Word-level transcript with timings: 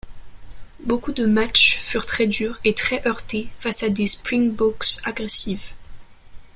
Beaucoup 0.83 1.11
de 1.11 1.27
matches 1.27 1.75
furent 1.77 2.07
très 2.07 2.25
durs 2.25 2.57
et 2.63 2.73
très 2.73 3.05
heurtés 3.07 3.49
face 3.59 3.83
à 3.83 3.89
des 3.89 4.07
Springboks 4.07 4.97
agressifs. 5.05 5.75